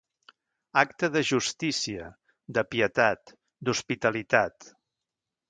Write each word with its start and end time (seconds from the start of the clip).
Acte 0.81 1.09
de 1.15 1.21
justícia, 1.31 2.07
de 2.59 2.65
pietat, 2.73 3.35
d'hospitalitat. 3.69 4.73